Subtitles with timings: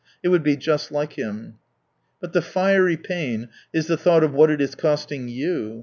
[0.23, 1.53] It would be just like Him.
[1.53, 1.59] (I,
[2.21, 5.79] But the fiery pain is the thought of what it is costing *■ 3'ou.